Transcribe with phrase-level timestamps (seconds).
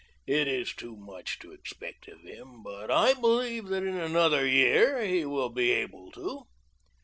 [0.25, 5.05] "It is too much to expect of him, but I believe that in another year
[5.05, 6.47] he will be able to."